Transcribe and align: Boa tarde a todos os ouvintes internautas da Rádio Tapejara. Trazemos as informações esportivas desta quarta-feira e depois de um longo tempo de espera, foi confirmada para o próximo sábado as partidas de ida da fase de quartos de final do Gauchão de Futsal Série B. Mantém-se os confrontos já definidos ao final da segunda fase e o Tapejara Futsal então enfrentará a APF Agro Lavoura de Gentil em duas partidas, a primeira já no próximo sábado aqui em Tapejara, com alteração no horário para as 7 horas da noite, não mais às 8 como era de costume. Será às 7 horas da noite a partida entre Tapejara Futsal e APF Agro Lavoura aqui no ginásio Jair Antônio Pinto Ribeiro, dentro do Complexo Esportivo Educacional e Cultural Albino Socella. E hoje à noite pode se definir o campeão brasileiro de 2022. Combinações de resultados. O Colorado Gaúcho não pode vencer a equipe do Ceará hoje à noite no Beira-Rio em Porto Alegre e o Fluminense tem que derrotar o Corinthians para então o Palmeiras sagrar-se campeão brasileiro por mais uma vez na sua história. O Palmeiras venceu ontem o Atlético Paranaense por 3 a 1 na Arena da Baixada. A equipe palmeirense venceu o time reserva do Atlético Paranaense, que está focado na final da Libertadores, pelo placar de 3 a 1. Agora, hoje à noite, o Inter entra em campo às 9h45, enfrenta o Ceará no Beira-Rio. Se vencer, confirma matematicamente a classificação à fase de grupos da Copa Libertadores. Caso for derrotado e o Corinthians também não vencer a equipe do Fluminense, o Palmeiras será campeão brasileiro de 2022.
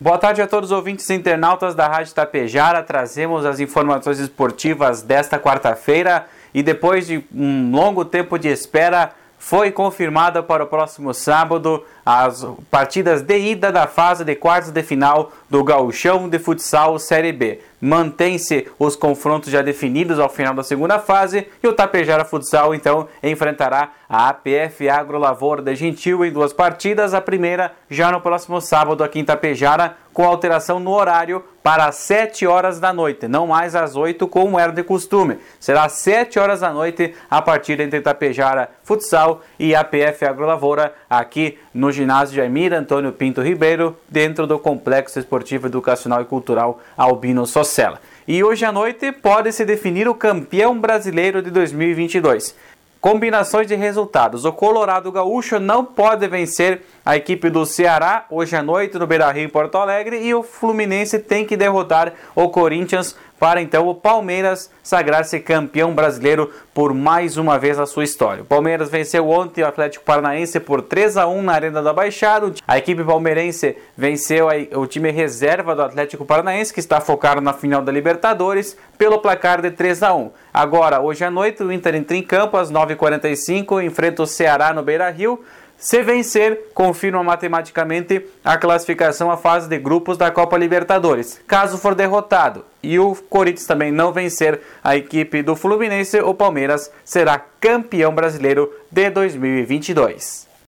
Boa 0.00 0.16
tarde 0.16 0.40
a 0.40 0.46
todos 0.46 0.70
os 0.70 0.76
ouvintes 0.76 1.10
internautas 1.10 1.74
da 1.74 1.88
Rádio 1.88 2.14
Tapejara. 2.14 2.84
Trazemos 2.84 3.44
as 3.44 3.58
informações 3.58 4.20
esportivas 4.20 5.02
desta 5.02 5.40
quarta-feira 5.40 6.26
e 6.54 6.62
depois 6.62 7.08
de 7.08 7.24
um 7.34 7.72
longo 7.72 8.04
tempo 8.04 8.38
de 8.38 8.46
espera, 8.46 9.10
foi 9.38 9.70
confirmada 9.70 10.42
para 10.42 10.64
o 10.64 10.66
próximo 10.66 11.14
sábado 11.14 11.84
as 12.04 12.44
partidas 12.70 13.22
de 13.22 13.38
ida 13.38 13.70
da 13.70 13.86
fase 13.86 14.24
de 14.24 14.34
quartos 14.34 14.70
de 14.70 14.82
final 14.82 15.30
do 15.48 15.62
Gauchão 15.62 16.28
de 16.28 16.38
Futsal 16.38 16.98
Série 16.98 17.32
B. 17.32 17.60
Mantém-se 17.80 18.66
os 18.78 18.96
confrontos 18.96 19.50
já 19.50 19.62
definidos 19.62 20.18
ao 20.18 20.28
final 20.28 20.52
da 20.52 20.64
segunda 20.64 20.98
fase 20.98 21.46
e 21.62 21.68
o 21.68 21.72
Tapejara 21.72 22.24
Futsal 22.24 22.74
então 22.74 23.06
enfrentará 23.22 23.92
a 24.08 24.28
APF 24.30 24.88
Agro 24.88 25.18
Lavoura 25.18 25.62
de 25.62 25.76
Gentil 25.76 26.24
em 26.24 26.32
duas 26.32 26.52
partidas, 26.52 27.14
a 27.14 27.20
primeira 27.20 27.72
já 27.88 28.10
no 28.10 28.20
próximo 28.20 28.60
sábado 28.60 29.04
aqui 29.04 29.20
em 29.20 29.24
Tapejara, 29.24 29.96
com 30.18 30.24
alteração 30.24 30.80
no 30.80 30.90
horário 30.90 31.44
para 31.62 31.84
as 31.84 31.94
7 31.94 32.44
horas 32.44 32.80
da 32.80 32.92
noite, 32.92 33.28
não 33.28 33.46
mais 33.46 33.76
às 33.76 33.94
8 33.94 34.26
como 34.26 34.58
era 34.58 34.72
de 34.72 34.82
costume. 34.82 35.38
Será 35.60 35.84
às 35.84 35.92
7 35.92 36.40
horas 36.40 36.58
da 36.58 36.72
noite 36.72 37.14
a 37.30 37.40
partida 37.40 37.84
entre 37.84 38.00
Tapejara 38.00 38.68
Futsal 38.82 39.42
e 39.60 39.76
APF 39.76 40.24
Agro 40.24 40.44
Lavoura 40.44 40.92
aqui 41.08 41.56
no 41.72 41.92
ginásio 41.92 42.34
Jair 42.34 42.72
Antônio 42.72 43.12
Pinto 43.12 43.40
Ribeiro, 43.40 43.96
dentro 44.08 44.44
do 44.44 44.58
Complexo 44.58 45.20
Esportivo 45.20 45.68
Educacional 45.68 46.20
e 46.20 46.24
Cultural 46.24 46.80
Albino 46.96 47.46
Socella. 47.46 48.00
E 48.26 48.42
hoje 48.42 48.64
à 48.64 48.72
noite 48.72 49.12
pode 49.12 49.52
se 49.52 49.64
definir 49.64 50.08
o 50.08 50.16
campeão 50.16 50.76
brasileiro 50.80 51.40
de 51.40 51.52
2022. 51.52 52.56
Combinações 53.00 53.68
de 53.68 53.76
resultados. 53.76 54.44
O 54.44 54.52
Colorado 54.52 55.12
Gaúcho 55.12 55.60
não 55.60 55.84
pode 55.84 56.26
vencer 56.26 56.82
a 57.06 57.16
equipe 57.16 57.48
do 57.48 57.64
Ceará 57.64 58.26
hoje 58.28 58.56
à 58.56 58.62
noite 58.62 58.98
no 58.98 59.06
Beira-Rio 59.06 59.44
em 59.44 59.48
Porto 59.48 59.78
Alegre 59.78 60.18
e 60.20 60.34
o 60.34 60.42
Fluminense 60.42 61.20
tem 61.20 61.44
que 61.46 61.56
derrotar 61.56 62.12
o 62.34 62.48
Corinthians 62.48 63.16
para 63.38 63.62
então 63.62 63.88
o 63.88 63.94
Palmeiras 63.94 64.70
sagrar-se 64.82 65.38
campeão 65.40 65.94
brasileiro 65.94 66.50
por 66.74 66.92
mais 66.92 67.36
uma 67.36 67.58
vez 67.58 67.76
na 67.76 67.86
sua 67.86 68.04
história. 68.04 68.42
O 68.42 68.46
Palmeiras 68.46 68.90
venceu 68.90 69.28
ontem 69.28 69.62
o 69.62 69.66
Atlético 69.66 70.04
Paranaense 70.04 70.58
por 70.60 70.82
3 70.82 71.16
a 71.16 71.26
1 71.26 71.42
na 71.42 71.52
Arena 71.52 71.82
da 71.82 71.92
Baixada. 71.92 72.52
A 72.66 72.78
equipe 72.78 73.04
palmeirense 73.04 73.76
venceu 73.96 74.48
o 74.74 74.86
time 74.86 75.10
reserva 75.10 75.74
do 75.74 75.82
Atlético 75.82 76.24
Paranaense, 76.24 76.72
que 76.72 76.80
está 76.80 77.00
focado 77.00 77.40
na 77.40 77.52
final 77.52 77.82
da 77.82 77.92
Libertadores, 77.92 78.76
pelo 78.96 79.18
placar 79.18 79.60
de 79.60 79.70
3 79.70 80.02
a 80.02 80.14
1. 80.14 80.30
Agora, 80.52 81.00
hoje 81.00 81.24
à 81.24 81.30
noite, 81.30 81.62
o 81.62 81.72
Inter 81.72 81.94
entra 81.94 82.16
em 82.16 82.22
campo 82.22 82.56
às 82.56 82.70
9h45, 82.70 83.84
enfrenta 83.84 84.22
o 84.22 84.26
Ceará 84.26 84.72
no 84.72 84.82
Beira-Rio. 84.82 85.42
Se 85.78 86.02
vencer, 86.02 86.70
confirma 86.74 87.22
matematicamente 87.22 88.26
a 88.44 88.58
classificação 88.58 89.30
à 89.30 89.36
fase 89.36 89.68
de 89.68 89.78
grupos 89.78 90.18
da 90.18 90.28
Copa 90.28 90.58
Libertadores. 90.58 91.40
Caso 91.46 91.78
for 91.78 91.94
derrotado 91.94 92.64
e 92.82 92.98
o 92.98 93.14
Corinthians 93.14 93.64
também 93.66 93.92
não 93.92 94.12
vencer 94.12 94.60
a 94.82 94.96
equipe 94.96 95.40
do 95.40 95.54
Fluminense, 95.54 96.20
o 96.20 96.34
Palmeiras 96.34 96.90
será 97.04 97.40
campeão 97.60 98.12
brasileiro 98.12 98.72
de 98.90 99.08
2022. 99.08 100.47